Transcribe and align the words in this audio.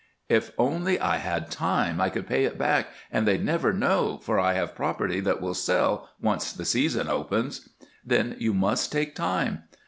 "If 0.29 0.51
only 0.57 0.99
I 0.99 1.17
had 1.17 1.51
time 1.51 2.01
I 2.01 2.09
could 2.09 2.25
pay 2.25 2.45
it 2.45 2.57
back 2.57 2.87
and 3.11 3.27
they'd 3.27 3.45
never 3.45 3.71
know, 3.71 4.17
for 4.17 4.39
I 4.39 4.53
have 4.53 4.73
property 4.73 5.19
that 5.19 5.41
will 5.41 5.53
sell, 5.53 6.09
once 6.19 6.51
the 6.51 6.65
season 6.65 7.07
opens." 7.07 7.69
"Then 8.03 8.35
you 8.39 8.51
must 8.55 8.91
take 8.91 9.13
time." 9.13 9.65